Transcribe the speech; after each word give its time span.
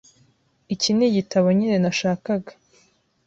Iki 0.73 0.89
nigitabo 0.93 1.47
nyine 1.57 1.77
nashakaga. 1.83 2.51